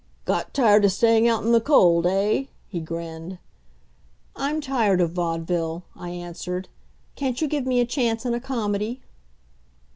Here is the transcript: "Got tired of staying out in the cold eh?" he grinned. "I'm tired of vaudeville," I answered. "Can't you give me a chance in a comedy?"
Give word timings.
"Got 0.25 0.55
tired 0.55 0.83
of 0.85 0.91
staying 0.91 1.27
out 1.27 1.43
in 1.43 1.51
the 1.51 1.61
cold 1.61 2.07
eh?" 2.07 2.45
he 2.67 2.79
grinned. 2.79 3.37
"I'm 4.35 4.59
tired 4.59 4.99
of 4.99 5.11
vaudeville," 5.11 5.83
I 5.95 6.09
answered. 6.09 6.69
"Can't 7.15 7.39
you 7.39 7.47
give 7.47 7.67
me 7.67 7.79
a 7.79 7.85
chance 7.85 8.25
in 8.25 8.33
a 8.33 8.39
comedy?" 8.39 9.03